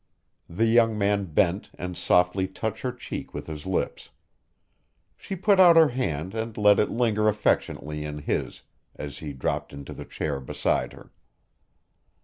The 0.49 0.65
young 0.65 0.97
man 0.97 1.25
bent 1.25 1.69
and 1.77 1.95
softly 1.95 2.47
touched 2.47 2.81
her 2.81 2.91
cheek 2.91 3.35
with 3.35 3.45
his 3.45 3.67
lips. 3.67 4.09
She 5.15 5.35
put 5.35 5.59
out 5.59 5.75
her 5.75 5.89
hand 5.89 6.33
and 6.33 6.57
let 6.57 6.79
it 6.79 6.89
linger 6.89 7.27
affectionately 7.27 8.03
in 8.03 8.17
his 8.17 8.63
as 8.95 9.19
he 9.19 9.31
dropped 9.31 9.71
into 9.73 9.93
the 9.93 10.05
chair 10.05 10.39
beside 10.39 10.93
her. 10.93 11.11